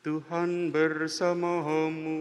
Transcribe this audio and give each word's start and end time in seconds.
Tuhan 0.00 0.72
bersamamu. 0.72 2.16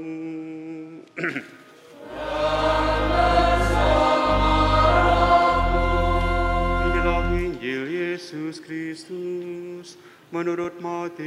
Inilah 6.91 7.23
Injil 7.39 7.87
Yesus 7.87 8.59
Kristus 8.59 9.95
menurut 10.27 10.75
Matius. 10.83 11.23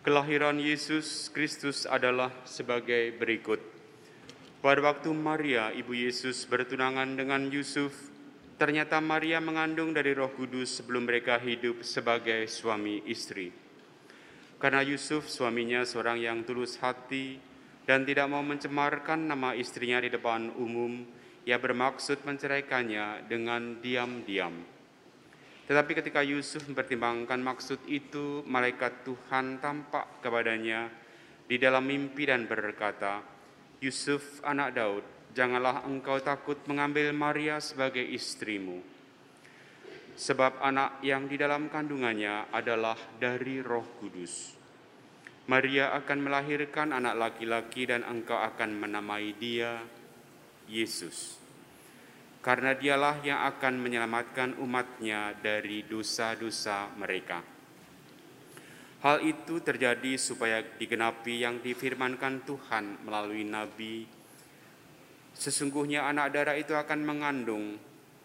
Kelahiran 0.00 0.56
Yesus 0.56 1.28
Kristus 1.28 1.84
adalah 1.84 2.32
sebagai 2.48 3.12
berikut. 3.20 3.77
Pada 4.58 4.82
waktu 4.82 5.14
Maria, 5.14 5.70
ibu 5.70 5.94
Yesus 5.94 6.42
bertunangan 6.42 7.14
dengan 7.14 7.46
Yusuf, 7.46 7.94
ternyata 8.58 8.98
Maria 8.98 9.38
mengandung 9.38 9.94
dari 9.94 10.10
Roh 10.18 10.34
Kudus 10.34 10.82
sebelum 10.82 11.06
mereka 11.06 11.38
hidup 11.38 11.86
sebagai 11.86 12.42
suami 12.50 13.06
istri. 13.06 13.54
Karena 14.58 14.82
Yusuf 14.82 15.30
suaminya 15.30 15.86
seorang 15.86 16.18
yang 16.18 16.42
tulus 16.42 16.74
hati 16.82 17.38
dan 17.86 18.02
tidak 18.02 18.26
mau 18.26 18.42
mencemarkan 18.42 19.30
nama 19.30 19.54
istrinya 19.54 20.02
di 20.02 20.10
depan 20.10 20.50
umum, 20.58 21.06
ia 21.46 21.54
bermaksud 21.62 22.26
menceraikannya 22.26 23.30
dengan 23.30 23.78
diam-diam. 23.78 24.58
Tetapi 25.70 26.02
ketika 26.02 26.18
Yusuf 26.26 26.66
mempertimbangkan 26.66 27.38
maksud 27.38 27.86
itu, 27.86 28.42
malaikat 28.42 29.06
Tuhan 29.06 29.62
tampak 29.62 30.18
kepadanya 30.18 30.90
di 31.46 31.62
dalam 31.62 31.86
mimpi 31.86 32.26
dan 32.26 32.50
berkata, 32.50 33.37
Yusuf 33.78 34.42
anak 34.42 34.74
Daud, 34.74 35.04
janganlah 35.34 35.86
engkau 35.86 36.18
takut 36.18 36.58
mengambil 36.66 37.14
Maria 37.14 37.62
sebagai 37.62 38.02
istrimu. 38.02 38.82
Sebab 40.18 40.58
anak 40.58 40.98
yang 41.06 41.30
di 41.30 41.38
dalam 41.38 41.70
kandungannya 41.70 42.50
adalah 42.50 42.98
dari 43.22 43.62
roh 43.62 43.86
kudus. 44.02 44.58
Maria 45.46 45.94
akan 45.94 46.18
melahirkan 46.26 46.90
anak 46.90 47.14
laki-laki 47.14 47.86
dan 47.86 48.02
engkau 48.02 48.36
akan 48.36 48.82
menamai 48.82 49.32
dia 49.38 49.80
Yesus 50.68 51.38
karena 52.38 52.72
dialah 52.74 53.18
yang 53.26 53.44
akan 53.44 53.74
menyelamatkan 53.82 54.56
umatnya 54.62 55.34
dari 55.36 55.82
dosa-dosa 55.84 56.94
mereka. 56.94 57.57
Hal 58.98 59.22
itu 59.22 59.62
terjadi 59.62 60.18
supaya 60.18 60.58
digenapi 60.58 61.46
yang 61.46 61.62
difirmankan 61.62 62.42
Tuhan 62.42 63.06
melalui 63.06 63.46
Nabi. 63.46 64.10
Sesungguhnya 65.38 66.10
anak 66.10 66.34
darah 66.34 66.58
itu 66.58 66.74
akan 66.74 67.06
mengandung 67.06 67.78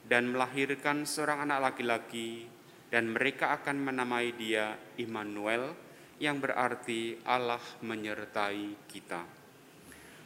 dan 0.09 0.33
melahirkan 0.33 1.05
seorang 1.05 1.45
anak 1.45 1.71
laki-laki 1.71 2.49
dan 2.89 3.13
mereka 3.13 3.53
akan 3.53 3.85
menamai 3.85 4.33
dia 4.33 4.73
Immanuel 4.97 5.77
yang 6.17 6.41
berarti 6.41 7.21
Allah 7.21 7.61
menyertai 7.85 8.89
kita. 8.89 9.43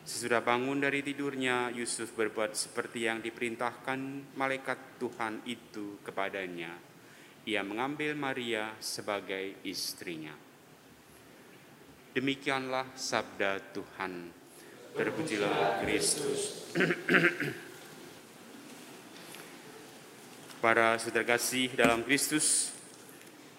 Sesudah 0.08 0.40
bangun 0.40 0.80
dari 0.80 1.04
tidurnya, 1.04 1.76
Yusuf 1.76 2.16
berbuat 2.16 2.56
seperti 2.56 3.12
yang 3.12 3.20
diperintahkan 3.20 4.32
malaikat 4.40 4.96
Tuhan 5.04 5.44
itu 5.44 6.00
kepadanya. 6.08 6.72
Ia 7.48 7.64
mengambil 7.64 8.12
Maria 8.12 8.76
sebagai 8.84 9.64
istrinya. 9.64 10.36
Demikianlah 12.12 12.92
sabda 12.92 13.64
Tuhan. 13.72 14.36
Terpujilah 14.92 15.80
Kristus. 15.80 16.68
Para 20.64 21.00
saudara 21.00 21.24
kasih 21.24 21.72
dalam 21.78 22.04
Kristus, 22.04 22.76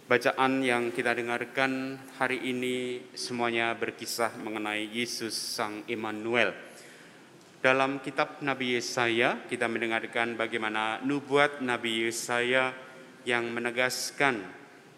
Bacaan 0.09 0.64
yang 0.64 0.89
kita 0.89 1.12
dengarkan 1.12 2.00
hari 2.16 2.41
ini 2.41 3.05
semuanya 3.12 3.76
berkisah 3.76 4.41
mengenai 4.41 4.88
Yesus 4.88 5.37
Sang 5.37 5.84
Immanuel. 5.84 6.56
Dalam 7.60 8.00
kitab 8.00 8.41
Nabi 8.41 8.81
Yesaya 8.81 9.44
kita 9.53 9.69
mendengarkan 9.69 10.32
bagaimana 10.32 10.97
nubuat 11.05 11.60
Nabi 11.60 12.09
Yesaya 12.09 12.72
yang 13.27 13.51
menegaskan 13.51 14.43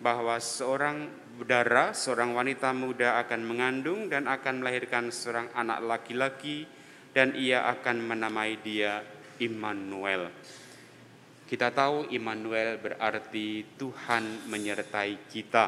bahwa 0.01 0.41
seorang 0.41 1.09
berdarah, 1.41 1.93
seorang 1.93 2.37
wanita 2.37 2.73
muda 2.73 3.21
akan 3.25 3.41
mengandung 3.45 4.09
dan 4.09 4.29
akan 4.29 4.65
melahirkan 4.65 5.13
seorang 5.13 5.49
anak 5.53 5.81
laki-laki 5.85 6.65
dan 7.13 7.37
ia 7.37 7.69
akan 7.69 8.05
menamai 8.05 8.61
dia 8.61 9.01
Immanuel. 9.41 10.29
Kita 11.49 11.73
tahu 11.73 12.13
Immanuel 12.13 12.79
berarti 12.79 13.65
Tuhan 13.75 14.49
menyertai 14.49 15.13
kita. 15.33 15.67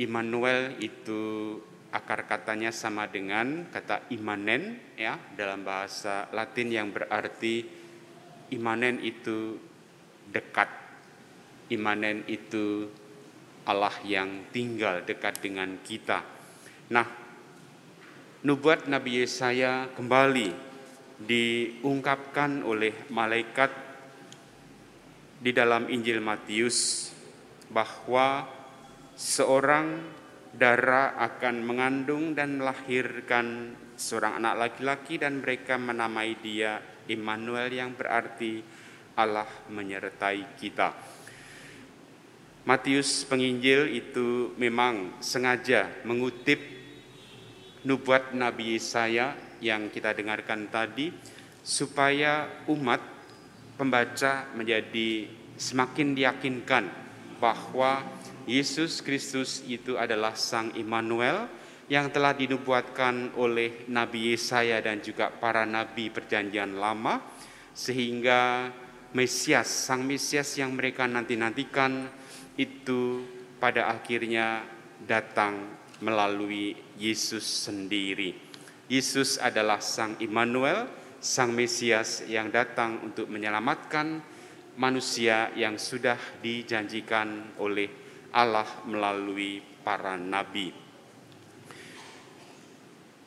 Immanuel 0.00 0.80
itu 0.80 1.56
akar 1.90 2.22
katanya 2.24 2.70
sama 2.70 3.10
dengan 3.10 3.66
kata 3.68 4.06
imanen 4.14 4.94
ya 4.94 5.18
dalam 5.34 5.66
bahasa 5.66 6.30
Latin 6.30 6.70
yang 6.70 6.88
berarti 6.94 7.66
imanen 8.54 9.02
itu 9.02 9.58
dekat. 10.30 10.70
Imanen 11.70 12.26
itu 12.26 12.90
Allah 13.66 13.94
yang 14.02 14.50
tinggal 14.50 15.04
dekat 15.06 15.38
dengan 15.38 15.78
kita. 15.84 16.24
Nah, 16.90 17.06
nubuat 18.42 18.90
Nabi 18.90 19.22
Yesaya 19.22 19.92
kembali 19.94 20.50
diungkapkan 21.20 22.64
oleh 22.64 23.06
malaikat 23.12 23.70
di 25.40 25.52
dalam 25.52 25.86
Injil 25.92 26.18
Matius 26.24 27.12
bahwa 27.70 28.48
seorang 29.14 30.00
darah 30.50 31.14
akan 31.20 31.62
mengandung 31.62 32.34
dan 32.34 32.58
melahirkan 32.58 33.76
seorang 33.94 34.40
anak 34.42 34.54
laki-laki 34.56 35.20
dan 35.20 35.38
mereka 35.38 35.78
menamai 35.78 36.34
dia 36.40 36.80
Immanuel 37.06 37.70
yang 37.70 37.94
berarti 37.94 38.64
Allah 39.16 39.48
menyertai 39.70 40.58
kita. 40.58 40.94
Matius 42.68 43.24
penginjil 43.24 43.88
itu 43.88 44.52
memang 44.60 45.16
sengaja 45.24 45.88
mengutip 46.04 46.60
nubuat 47.88 48.36
Nabi 48.36 48.76
Yesaya 48.76 49.32
yang 49.64 49.88
kita 49.88 50.12
dengarkan 50.12 50.68
tadi 50.68 51.08
supaya 51.64 52.64
umat 52.68 53.00
pembaca 53.80 54.48
menjadi 54.52 55.28
semakin 55.56 56.12
diyakinkan 56.12 56.84
bahwa 57.40 58.04
Yesus 58.44 59.00
Kristus 59.00 59.64
itu 59.64 59.96
adalah 59.96 60.36
Sang 60.36 60.76
Immanuel 60.76 61.48
yang 61.90 62.12
telah 62.12 62.36
dinubuatkan 62.36 63.34
oleh 63.34 63.88
Nabi 63.90 64.36
Yesaya 64.36 64.78
dan 64.78 65.02
juga 65.02 65.32
para 65.32 65.66
nabi 65.66 66.06
perjanjian 66.06 66.78
lama 66.78 67.18
sehingga 67.74 68.70
Mesias, 69.10 69.66
Sang 69.66 70.06
Mesias 70.06 70.54
yang 70.54 70.74
mereka 70.78 71.06
nanti-nantikan 71.10 72.06
itu 72.54 73.26
pada 73.58 73.90
akhirnya 73.90 74.62
datang 75.02 75.76
melalui 76.00 76.78
Yesus 76.96 77.42
sendiri. 77.44 78.32
Yesus 78.86 79.36
adalah 79.38 79.78
Sang 79.82 80.18
Immanuel, 80.22 80.88
Sang 81.20 81.52
Mesias 81.52 82.24
yang 82.26 82.48
datang 82.48 83.02
untuk 83.04 83.28
menyelamatkan 83.28 84.22
manusia 84.80 85.52
yang 85.52 85.76
sudah 85.76 86.16
dijanjikan 86.40 87.60
oleh 87.60 87.92
Allah 88.32 88.66
melalui 88.88 89.60
para 89.82 90.16
nabi. 90.16 90.79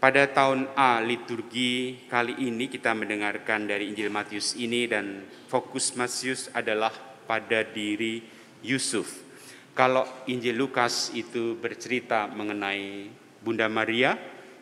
Pada 0.04 0.28
tahun 0.28 0.68
A 0.76 1.00
liturgi 1.00 2.04
kali 2.12 2.36
ini 2.44 2.68
kita 2.68 2.92
mendengarkan 2.92 3.72
dari 3.72 3.88
Injil 3.88 4.12
Matius 4.12 4.52
ini 4.60 4.84
dan 4.84 5.24
fokus 5.48 5.96
Matius 5.96 6.52
adalah 6.52 6.92
pada 7.24 7.64
diri 7.64 8.20
Yusuf. 8.68 9.24
Kalau 9.72 10.04
Injil 10.28 10.60
Lukas 10.60 11.08
itu 11.16 11.56
bercerita 11.56 12.28
mengenai 12.28 13.08
Bunda 13.40 13.72
Maria, 13.72 14.12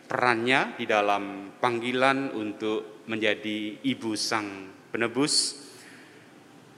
perannya 0.05 0.77
di 0.77 0.85
dalam 0.85 1.57
panggilan 1.57 2.37
untuk 2.37 3.01
menjadi 3.09 3.81
ibu 3.81 4.13
sang 4.13 4.69
penebus. 4.93 5.57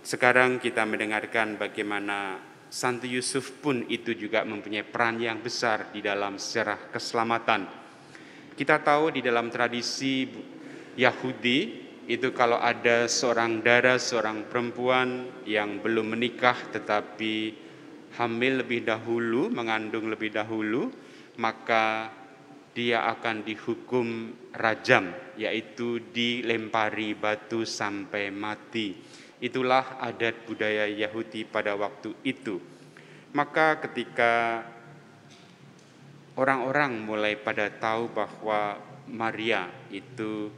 Sekarang 0.08 0.64
kita 0.64 0.88
mendengarkan 0.88 1.60
bagaimana 1.60 2.40
Santo 2.72 3.12
Yusuf 3.12 3.60
pun 3.60 3.84
itu 3.92 4.16
juga 4.16 4.48
mempunyai 4.48 4.88
peran 4.88 5.20
yang 5.20 5.44
besar 5.44 5.92
di 5.92 6.00
dalam 6.00 6.40
sejarah 6.40 6.96
keselamatan. 6.96 7.83
Kita 8.54 8.86
tahu 8.86 9.18
di 9.18 9.26
dalam 9.26 9.50
tradisi 9.50 10.30
Yahudi 10.94 11.60
itu 12.06 12.30
kalau 12.38 12.62
ada 12.62 13.10
seorang 13.10 13.66
darah, 13.66 13.98
seorang 13.98 14.46
perempuan 14.46 15.42
yang 15.50 15.82
belum 15.82 16.14
menikah 16.14 16.70
tetapi 16.70 17.56
hamil 18.14 18.62
lebih 18.62 18.86
dahulu, 18.86 19.50
mengandung 19.50 20.06
lebih 20.06 20.38
dahulu, 20.38 20.94
maka 21.42 22.14
dia 22.78 23.10
akan 23.10 23.42
dihukum 23.42 24.08
rajam, 24.54 25.10
yaitu 25.34 25.98
dilempari 26.14 27.18
batu 27.18 27.66
sampai 27.66 28.30
mati. 28.30 28.94
Itulah 29.42 29.98
adat 29.98 30.46
budaya 30.46 30.86
Yahudi 30.86 31.46
pada 31.50 31.74
waktu 31.74 32.14
itu. 32.22 32.62
Maka 33.34 33.82
ketika 33.82 34.62
orang-orang 36.38 37.06
mulai 37.06 37.38
pada 37.38 37.70
tahu 37.70 38.10
bahwa 38.10 38.80
Maria 39.10 39.70
itu 39.94 40.50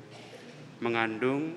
mengandung 0.80 1.56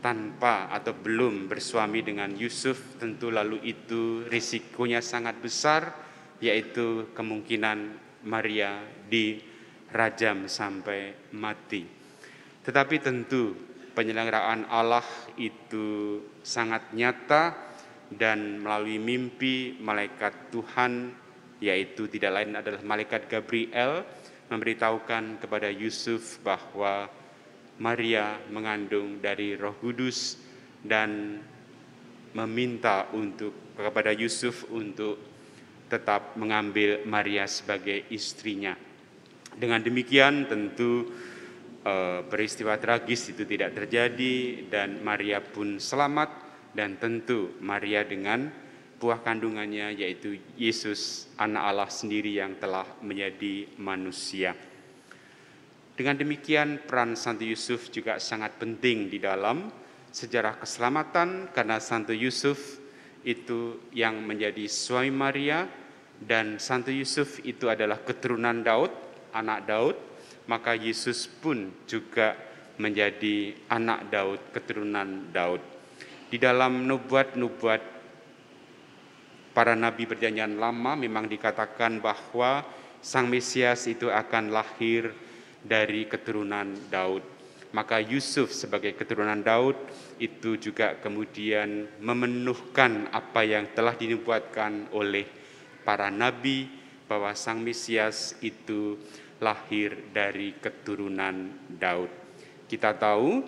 tanpa 0.00 0.72
atau 0.72 0.96
belum 0.96 1.48
bersuami 1.48 2.00
dengan 2.00 2.32
Yusuf, 2.32 2.96
tentu 2.96 3.28
lalu 3.28 3.60
itu 3.68 4.24
risikonya 4.26 5.04
sangat 5.04 5.36
besar, 5.38 5.92
yaitu 6.40 7.12
kemungkinan 7.12 8.00
Maria 8.24 8.80
dirajam 9.12 10.48
sampai 10.48 11.32
mati. 11.36 11.84
Tetapi 12.64 12.96
tentu 13.00 13.56
penyelenggaraan 13.92 14.68
Allah 14.72 15.04
itu 15.36 16.20
sangat 16.40 16.96
nyata 16.96 17.56
dan 18.08 18.64
melalui 18.64 18.96
mimpi 18.96 19.76
malaikat 19.78 20.50
Tuhan 20.50 21.12
yaitu 21.60 22.08
tidak 22.08 22.40
lain 22.40 22.56
adalah 22.56 22.80
malaikat 22.80 23.28
Gabriel 23.28 24.02
memberitahukan 24.50 25.38
kepada 25.38 25.70
Yusuf 25.70 26.40
bahwa 26.42 27.06
Maria 27.80 28.36
mengandung 28.50 29.22
dari 29.22 29.54
Roh 29.54 29.76
Kudus 29.78 30.36
dan 30.84 31.40
meminta 32.34 33.08
untuk 33.12 33.76
kepada 33.76 34.12
Yusuf 34.12 34.68
untuk 34.68 35.16
tetap 35.90 36.36
mengambil 36.36 37.02
Maria 37.08 37.48
sebagai 37.48 38.06
istrinya. 38.12 38.76
Dengan 39.50 39.82
demikian 39.82 40.46
tentu 40.46 41.10
eh, 41.82 42.20
peristiwa 42.28 42.78
tragis 42.78 43.34
itu 43.34 43.42
tidak 43.48 43.74
terjadi 43.74 44.66
dan 44.70 45.02
Maria 45.02 45.42
pun 45.42 45.82
selamat 45.82 46.30
dan 46.76 47.00
tentu 47.02 47.58
Maria 47.58 48.06
dengan 48.06 48.69
buah 49.00 49.24
kandungannya 49.24 49.96
yaitu 49.96 50.36
Yesus 50.60 51.32
anak 51.40 51.62
Allah 51.72 51.88
sendiri 51.88 52.36
yang 52.36 52.60
telah 52.60 52.84
menjadi 53.00 53.64
manusia. 53.80 54.52
Dengan 55.96 56.20
demikian 56.20 56.84
peran 56.84 57.16
Santo 57.16 57.48
Yusuf 57.48 57.88
juga 57.88 58.20
sangat 58.20 58.60
penting 58.60 59.08
di 59.08 59.16
dalam 59.16 59.72
sejarah 60.12 60.60
keselamatan 60.60 61.48
karena 61.52 61.80
Santo 61.80 62.12
Yusuf 62.12 62.80
itu 63.24 63.88
yang 63.92 64.20
menjadi 64.24 64.64
suami 64.68 65.12
Maria 65.12 65.64
dan 66.20 66.60
Santo 66.60 66.92
Yusuf 66.92 67.40
itu 67.44 67.72
adalah 67.72 68.04
keturunan 68.04 68.60
Daud, 68.60 68.92
anak 69.32 69.64
Daud, 69.64 69.96
maka 70.48 70.76
Yesus 70.76 71.24
pun 71.28 71.72
juga 71.88 72.36
menjadi 72.80 73.56
anak 73.68 74.08
Daud, 74.08 74.40
keturunan 74.52 75.32
Daud. 75.32 75.60
Di 76.32 76.40
dalam 76.40 76.88
nubuat-nubuat 76.88 77.99
para 79.60 79.76
nabi 79.76 80.08
perjanjian 80.08 80.56
lama 80.56 80.96
memang 80.96 81.28
dikatakan 81.28 82.00
bahwa 82.00 82.64
Sang 83.04 83.28
Mesias 83.28 83.84
itu 83.92 84.08
akan 84.08 84.48
lahir 84.48 85.12
dari 85.60 86.08
keturunan 86.08 86.88
Daud. 86.88 87.20
Maka 87.76 88.00
Yusuf 88.00 88.56
sebagai 88.56 88.96
keturunan 88.96 89.44
Daud 89.44 89.76
itu 90.16 90.56
juga 90.56 90.96
kemudian 90.96 91.92
memenuhkan 92.00 93.12
apa 93.12 93.44
yang 93.44 93.68
telah 93.76 93.92
dinubuatkan 94.00 94.96
oleh 94.96 95.28
para 95.84 96.08
nabi 96.08 96.64
bahwa 97.04 97.36
Sang 97.36 97.60
Mesias 97.60 98.40
itu 98.40 98.96
lahir 99.44 100.08
dari 100.08 100.56
keturunan 100.56 101.68
Daud. 101.68 102.08
Kita 102.64 102.96
tahu 102.96 103.44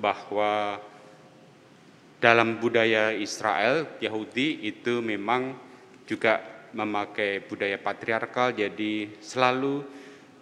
bahwa 0.00 0.80
dalam 2.18 2.58
budaya 2.58 3.14
Israel 3.14 3.98
Yahudi 4.02 4.66
itu 4.66 4.98
memang 4.98 5.54
juga 6.04 6.42
memakai 6.74 7.42
budaya 7.46 7.78
patriarkal 7.80 8.52
jadi 8.52 9.16
selalu 9.22 9.86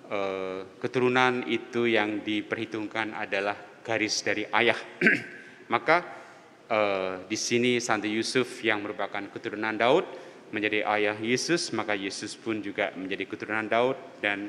Eh, 0.06 0.60
keturunan 0.78 1.42
itu 1.50 1.90
yang 1.90 2.22
diperhitungkan 2.22 3.10
adalah 3.10 3.58
garis 3.82 4.22
dari 4.22 4.46
ayah. 4.54 4.78
Maka 5.74 5.96
eh, 6.70 7.26
di 7.26 7.34
sini 7.34 7.82
Santo 7.82 8.06
Yusuf 8.06 8.62
yang 8.62 8.86
merupakan 8.86 9.26
keturunan 9.34 9.74
Daud 9.74 10.06
menjadi 10.54 10.86
ayah 10.86 11.18
Yesus, 11.18 11.74
maka 11.74 11.98
Yesus 11.98 12.38
pun 12.38 12.62
juga 12.62 12.94
menjadi 12.94 13.26
keturunan 13.26 13.66
Daud 13.66 13.98
dan 14.22 14.46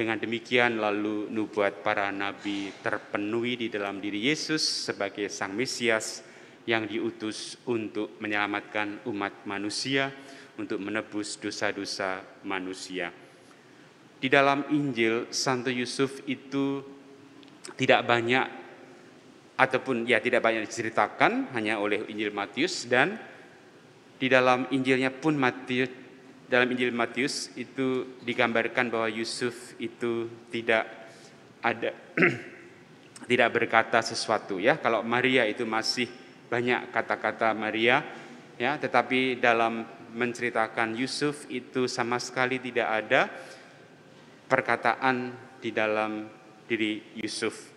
dengan 0.00 0.16
demikian 0.16 0.80
lalu 0.80 1.28
nubuat 1.28 1.84
para 1.84 2.08
nabi 2.08 2.72
terpenuhi 2.80 3.60
di 3.60 3.68
dalam 3.68 4.00
diri 4.00 4.32
Yesus 4.32 4.88
sebagai 4.88 5.28
Sang 5.28 5.52
Mesias 5.52 6.24
yang 6.64 6.88
diutus 6.88 7.60
untuk 7.68 8.16
menyelamatkan 8.16 9.04
umat 9.04 9.44
manusia, 9.44 10.08
untuk 10.56 10.80
menebus 10.80 11.36
dosa-dosa 11.36 12.24
manusia. 12.48 13.12
Di 14.16 14.32
dalam 14.32 14.72
Injil 14.72 15.28
Santo 15.28 15.68
Yusuf 15.68 16.24
itu 16.24 16.80
tidak 17.76 18.00
banyak 18.08 18.48
ataupun 19.60 20.08
ya 20.08 20.16
tidak 20.24 20.40
banyak 20.40 20.64
diceritakan 20.64 21.52
hanya 21.52 21.76
oleh 21.76 22.08
Injil 22.08 22.32
Matius 22.32 22.88
dan 22.88 23.20
di 24.16 24.32
dalam 24.32 24.64
Injilnya 24.72 25.12
pun 25.12 25.36
Matius 25.36 25.92
dalam 26.50 26.66
Injil 26.74 26.90
Matius 26.90 27.54
itu 27.54 28.18
digambarkan 28.26 28.90
bahwa 28.90 29.06
Yusuf 29.06 29.78
itu 29.78 30.26
tidak 30.50 30.82
ada 31.62 31.94
tidak 33.30 33.48
berkata 33.54 34.02
sesuatu 34.02 34.58
ya 34.58 34.82
kalau 34.82 35.06
Maria 35.06 35.46
itu 35.46 35.62
masih 35.62 36.10
banyak 36.50 36.90
kata-kata 36.90 37.54
Maria 37.54 38.02
ya 38.58 38.74
tetapi 38.82 39.38
dalam 39.38 39.86
menceritakan 40.10 40.98
Yusuf 40.98 41.46
itu 41.46 41.86
sama 41.86 42.18
sekali 42.18 42.58
tidak 42.58 42.88
ada 42.90 43.30
perkataan 44.50 45.30
di 45.62 45.70
dalam 45.70 46.26
diri 46.66 47.14
Yusuf. 47.14 47.70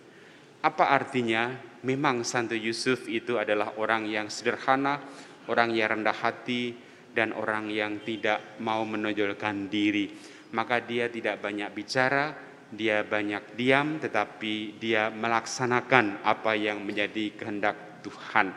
Apa 0.64 0.90
artinya? 0.90 1.54
Memang 1.84 2.24
Santo 2.24 2.56
Yusuf 2.56 3.04
itu 3.12 3.36
adalah 3.36 3.76
orang 3.76 4.08
yang 4.08 4.32
sederhana, 4.32 5.04
orang 5.52 5.76
yang 5.76 6.00
rendah 6.00 6.16
hati, 6.16 6.72
dan 7.14 7.30
orang 7.32 7.70
yang 7.70 8.02
tidak 8.02 8.58
mau 8.58 8.82
menonjolkan 8.82 9.70
diri. 9.70 10.10
Maka 10.52 10.82
dia 10.82 11.06
tidak 11.06 11.40
banyak 11.40 11.70
bicara, 11.70 12.34
dia 12.74 13.06
banyak 13.06 13.54
diam, 13.54 14.02
tetapi 14.02 14.82
dia 14.82 15.08
melaksanakan 15.14 16.26
apa 16.26 16.58
yang 16.58 16.82
menjadi 16.82 17.38
kehendak 17.38 18.02
Tuhan. 18.02 18.50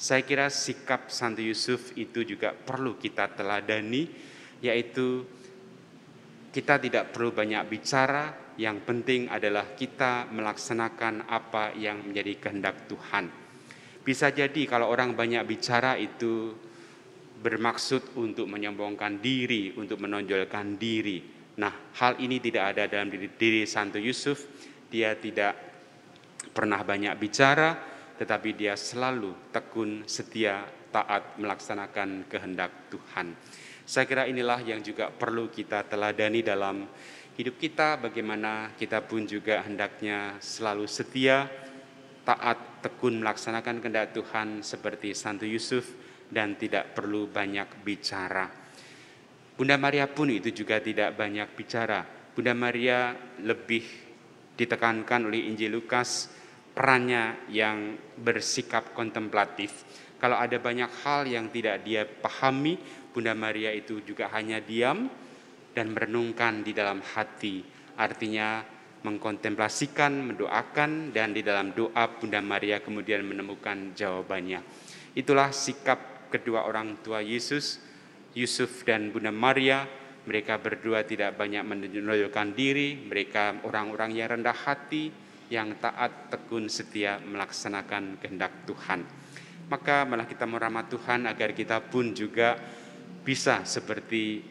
Saya 0.00 0.26
kira 0.26 0.50
sikap 0.50 1.12
Santo 1.12 1.44
Yusuf 1.44 1.94
itu 1.94 2.26
juga 2.26 2.56
perlu 2.56 2.98
kita 2.98 3.30
teladani, 3.38 4.08
yaitu 4.64 5.22
kita 6.50 6.80
tidak 6.82 7.14
perlu 7.14 7.30
banyak 7.30 7.62
bicara, 7.70 8.56
yang 8.60 8.84
penting 8.84 9.32
adalah 9.32 9.72
kita 9.72 10.28
melaksanakan 10.28 11.24
apa 11.30 11.72
yang 11.72 12.04
menjadi 12.04 12.36
kehendak 12.36 12.84
Tuhan. 12.90 13.32
Bisa 14.02 14.34
jadi 14.34 14.66
kalau 14.66 14.90
orang 14.90 15.14
banyak 15.14 15.46
bicara 15.46 15.94
itu 15.96 16.52
bermaksud 17.42 18.14
untuk 18.22 18.46
menyombongkan 18.46 19.18
diri, 19.18 19.74
untuk 19.74 19.98
menonjolkan 19.98 20.78
diri. 20.78 21.18
Nah, 21.58 21.92
hal 21.98 22.22
ini 22.22 22.38
tidak 22.38 22.72
ada 22.72 22.86
dalam 22.86 23.10
diri, 23.10 23.28
diri 23.34 23.66
Santo 23.66 23.98
Yusuf. 23.98 24.46
Dia 24.86 25.18
tidak 25.18 25.58
pernah 26.54 26.80
banyak 26.86 27.18
bicara, 27.18 27.74
tetapi 28.16 28.54
dia 28.54 28.78
selalu 28.78 29.50
tekun, 29.50 30.06
setia, 30.06 30.62
taat 30.94 31.36
melaksanakan 31.42 32.30
kehendak 32.30 32.70
Tuhan. 32.94 33.34
Saya 33.82 34.06
kira 34.06 34.30
inilah 34.30 34.62
yang 34.62 34.78
juga 34.78 35.10
perlu 35.10 35.50
kita 35.50 35.82
teladani 35.90 36.40
dalam 36.46 36.86
hidup 37.34 37.58
kita, 37.58 37.98
bagaimana 37.98 38.70
kita 38.78 39.02
pun 39.02 39.26
juga 39.26 39.64
hendaknya 39.66 40.38
selalu 40.38 40.86
setia, 40.86 41.50
taat, 42.22 42.84
tekun 42.84 43.18
melaksanakan 43.18 43.82
kehendak 43.82 44.14
Tuhan 44.14 44.62
seperti 44.62 45.16
Santo 45.16 45.48
Yusuf 45.48 46.11
dan 46.32 46.56
tidak 46.56 46.96
perlu 46.96 47.28
banyak 47.28 47.84
bicara. 47.84 48.48
Bunda 49.52 49.76
Maria 49.76 50.08
pun 50.08 50.32
itu 50.32 50.48
juga 50.48 50.80
tidak 50.80 51.12
banyak 51.12 51.52
bicara. 51.52 52.00
Bunda 52.32 52.56
Maria 52.56 53.12
lebih 53.44 53.84
ditekankan 54.56 55.28
oleh 55.28 55.52
Injil 55.52 55.76
Lukas 55.76 56.32
perannya 56.72 57.44
yang 57.52 58.00
bersikap 58.16 58.96
kontemplatif. 58.96 59.84
Kalau 60.16 60.40
ada 60.40 60.56
banyak 60.56 60.88
hal 61.04 61.28
yang 61.28 61.52
tidak 61.52 61.84
dia 61.84 62.08
pahami, 62.08 62.80
Bunda 63.12 63.36
Maria 63.36 63.68
itu 63.76 64.00
juga 64.00 64.32
hanya 64.32 64.56
diam 64.64 65.12
dan 65.76 65.92
merenungkan 65.92 66.64
di 66.64 66.72
dalam 66.72 67.04
hati. 67.04 67.60
Artinya 68.00 68.64
mengkontemplasikan, 69.04 70.32
mendoakan, 70.32 71.12
dan 71.12 71.34
di 71.36 71.44
dalam 71.44 71.76
doa 71.76 72.08
Bunda 72.16 72.40
Maria 72.40 72.80
kemudian 72.80 73.26
menemukan 73.26 73.92
jawabannya. 73.92 74.62
Itulah 75.12 75.52
sikap 75.52 76.11
kedua 76.32 76.64
orang 76.64 77.04
tua 77.04 77.20
Yesus, 77.20 77.76
Yusuf 78.32 78.88
dan 78.88 79.12
Bunda 79.12 79.28
Maria, 79.28 79.84
Mereka 80.22 80.62
berdua 80.62 81.02
tidak 81.02 81.34
banyak 81.34 81.66
menunjukkan 81.66 82.54
diri, 82.54 82.94
mereka 82.94 83.58
orang-orang 83.66 84.14
yang 84.14 84.38
rendah 84.38 84.54
hati, 84.54 85.10
yang 85.50 85.74
taat, 85.82 86.30
tekun, 86.30 86.70
setia 86.70 87.18
melaksanakan 87.18 88.22
kehendak 88.22 88.62
Tuhan. 88.62 89.02
Maka 89.66 90.06
malah 90.06 90.30
kita 90.30 90.46
merahmat 90.46 90.94
Tuhan 90.94 91.26
agar 91.26 91.50
kita 91.50 91.82
pun 91.82 92.14
juga 92.14 92.54
bisa 93.26 93.66
seperti 93.66 94.46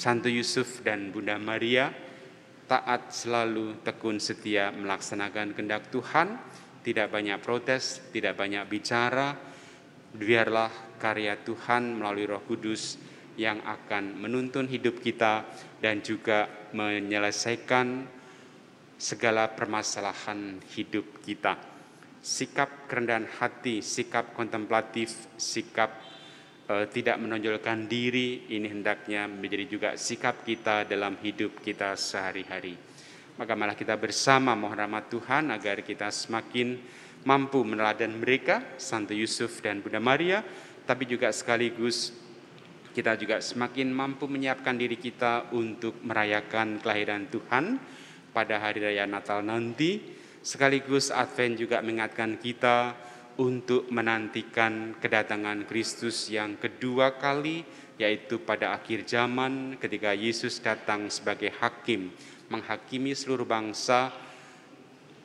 Santo 0.00 0.32
Yusuf 0.32 0.80
dan 0.80 1.12
Bunda 1.12 1.36
Maria, 1.36 1.92
taat 2.64 3.12
selalu 3.12 3.84
tekun 3.84 4.16
setia 4.16 4.72
melaksanakan 4.72 5.52
kehendak 5.52 5.92
Tuhan, 5.92 6.40
tidak 6.80 7.12
banyak 7.12 7.36
protes, 7.44 8.00
tidak 8.16 8.32
banyak 8.32 8.64
bicara, 8.64 9.36
biarlah 10.14 10.98
karya 11.00 11.40
Tuhan 11.42 11.98
melalui 11.98 12.26
Roh 12.28 12.42
Kudus 12.44 13.00
yang 13.36 13.60
akan 13.64 14.16
menuntun 14.16 14.64
hidup 14.66 15.00
kita 15.00 15.44
dan 15.80 16.00
juga 16.00 16.48
menyelesaikan 16.72 18.08
segala 18.96 19.52
permasalahan 19.52 20.56
hidup 20.72 21.20
kita. 21.20 21.60
Sikap 22.24 22.88
kerendahan 22.90 23.28
hati, 23.38 23.84
sikap 23.84 24.32
kontemplatif, 24.32 25.30
sikap 25.36 25.94
uh, 26.66 26.88
tidak 26.90 27.20
menonjolkan 27.20 27.86
diri 27.86 28.50
ini 28.50 28.66
hendaknya 28.72 29.30
menjadi 29.30 29.64
juga 29.68 29.88
sikap 29.94 30.42
kita 30.42 30.88
dalam 30.88 31.20
hidup 31.22 31.60
kita 31.62 31.94
sehari-hari. 31.94 32.74
Maka 33.36 33.52
malah 33.52 33.76
kita 33.76 34.00
bersama 34.00 34.56
mohon 34.56 34.80
rahmat 34.80 35.12
Tuhan 35.12 35.52
agar 35.52 35.84
kita 35.84 36.08
semakin 36.08 36.80
mampu 37.26 37.66
meneladan 37.66 38.22
mereka, 38.22 38.78
Santo 38.78 39.10
Yusuf 39.10 39.58
dan 39.58 39.82
Bunda 39.82 39.98
Maria, 39.98 40.46
tapi 40.86 41.10
juga 41.10 41.34
sekaligus 41.34 42.14
kita 42.94 43.12
juga 43.20 43.44
semakin 43.44 43.92
mampu 43.92 44.24
menyiapkan 44.24 44.72
diri 44.72 44.96
kita 44.96 45.52
untuk 45.52 46.00
merayakan 46.00 46.80
kelahiran 46.80 47.28
Tuhan 47.28 47.76
pada 48.32 48.56
hari 48.56 48.80
raya 48.80 49.04
Natal 49.04 49.44
nanti. 49.44 50.16
Sekaligus 50.40 51.12
Advent 51.12 51.60
juga 51.60 51.84
mengingatkan 51.84 52.40
kita 52.40 52.96
untuk 53.36 53.92
menantikan 53.92 54.96
kedatangan 54.96 55.68
Kristus 55.68 56.32
yang 56.32 56.56
kedua 56.56 57.20
kali, 57.20 57.68
yaitu 58.00 58.40
pada 58.40 58.72
akhir 58.72 59.04
zaman 59.04 59.76
ketika 59.76 60.16
Yesus 60.16 60.56
datang 60.64 61.12
sebagai 61.12 61.52
hakim, 61.60 62.14
menghakimi 62.48 63.12
seluruh 63.12 63.44
bangsa, 63.44 64.08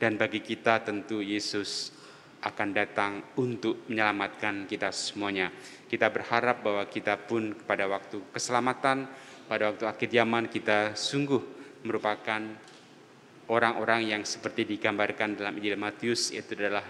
dan 0.02 0.18
bagi 0.18 0.42
kita 0.42 0.82
tentu 0.82 1.22
Yesus 1.22 1.94
akan 2.42 2.74
datang 2.74 3.22
untuk 3.38 3.86
menyelamatkan 3.86 4.66
kita 4.66 4.90
semuanya. 4.90 5.54
Kita 5.86 6.10
berharap 6.10 6.58
bahwa 6.58 6.82
kita 6.90 7.14
pun 7.22 7.54
pada 7.54 7.86
waktu 7.86 8.18
keselamatan, 8.34 9.06
pada 9.46 9.70
waktu 9.70 9.86
akhir 9.86 10.10
zaman 10.10 10.50
kita 10.50 10.98
sungguh 10.98 11.38
merupakan 11.86 12.42
orang-orang 13.46 14.10
yang 14.10 14.22
seperti 14.26 14.66
digambarkan 14.74 15.38
dalam 15.38 15.54
Injil 15.62 15.78
Matius 15.78 16.34
itu 16.34 16.58
adalah 16.58 16.82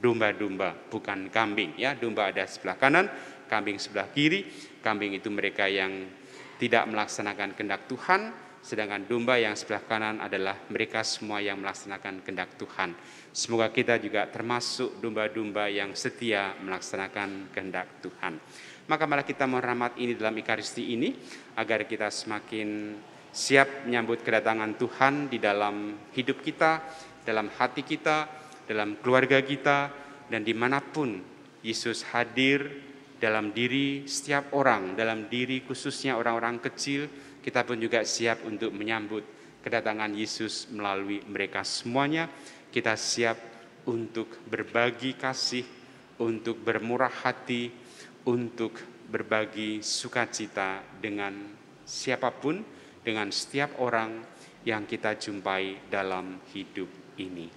domba-domba, 0.00 0.72
bukan 0.88 1.28
kambing. 1.28 1.76
Ya, 1.76 1.92
domba 1.92 2.32
ada 2.32 2.48
sebelah 2.48 2.80
kanan, 2.80 3.12
kambing 3.52 3.76
sebelah 3.76 4.08
kiri. 4.08 4.48
Kambing 4.80 5.12
itu 5.12 5.28
mereka 5.28 5.68
yang 5.68 6.08
tidak 6.56 6.88
melaksanakan 6.88 7.52
kehendak 7.52 7.84
Tuhan, 7.84 8.32
sedangkan 8.60 9.08
domba 9.08 9.40
yang 9.40 9.56
sebelah 9.56 9.82
kanan 9.88 10.20
adalah 10.20 10.56
mereka 10.68 11.00
semua 11.00 11.40
yang 11.40 11.58
melaksanakan 11.60 12.20
kehendak 12.20 12.54
Tuhan. 12.60 12.92
Semoga 13.32 13.72
kita 13.72 13.96
juga 13.96 14.28
termasuk 14.28 15.00
domba-domba 15.00 15.66
yang 15.72 15.96
setia 15.96 16.52
melaksanakan 16.60 17.52
kehendak 17.52 17.88
Tuhan. 18.04 18.36
Maka 18.90 19.04
malah 19.06 19.24
kita 19.24 19.46
merahmat 19.46 19.96
ini 19.96 20.12
dalam 20.18 20.34
Ikaristi 20.34 20.98
ini 20.98 21.14
agar 21.56 21.86
kita 21.86 22.10
semakin 22.10 22.98
siap 23.30 23.86
menyambut 23.86 24.20
kedatangan 24.26 24.74
Tuhan 24.74 25.30
di 25.30 25.38
dalam 25.38 25.94
hidup 26.10 26.42
kita, 26.42 26.82
dalam 27.22 27.46
hati 27.54 27.86
kita, 27.86 28.26
dalam 28.66 28.98
keluarga 28.98 29.38
kita, 29.40 29.90
dan 30.26 30.42
di 30.42 30.54
mana 30.54 30.82
pun 30.82 31.22
Yesus 31.62 32.02
hadir 32.10 32.90
dalam 33.20 33.52
diri 33.52 34.08
setiap 34.08 34.50
orang, 34.56 34.96
dalam 34.96 35.28
diri 35.30 35.62
khususnya 35.62 36.16
orang-orang 36.16 36.58
kecil, 36.58 37.06
kita 37.40 37.64
pun 37.64 37.80
juga 37.80 38.04
siap 38.04 38.44
untuk 38.44 38.72
menyambut 38.76 39.24
kedatangan 39.64 40.12
Yesus 40.12 40.68
melalui 40.72 41.24
mereka 41.24 41.64
semuanya. 41.64 42.28
Kita 42.70 42.94
siap 42.94 43.36
untuk 43.88 44.40
berbagi 44.46 45.16
kasih, 45.16 45.64
untuk 46.20 46.60
bermurah 46.60 47.10
hati, 47.10 47.72
untuk 48.28 48.76
berbagi 49.10 49.82
sukacita 49.82 50.84
dengan 51.00 51.34
siapa 51.82 52.30
pun, 52.30 52.62
dengan 53.00 53.32
setiap 53.32 53.80
orang 53.80 54.22
yang 54.62 54.84
kita 54.84 55.16
jumpai 55.16 55.88
dalam 55.88 56.38
hidup 56.52 56.88
ini. 57.16 57.48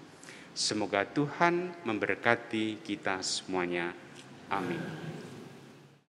Semoga 0.53 1.03
Tuhan 1.03 1.83
memberkati 1.83 2.81
kita 2.85 3.19
semuanya. 3.25 3.91
Amin. 4.53 5.22